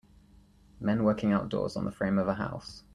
[0.79, 2.83] Men working outdoors on the frame of a house.